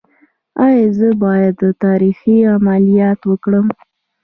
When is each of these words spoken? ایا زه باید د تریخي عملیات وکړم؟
ایا 0.65 0.87
زه 0.97 1.09
باید 1.23 1.53
د 1.63 1.65
تریخي 1.83 2.37
عملیات 2.55 3.19
وکړم؟ 3.25 3.67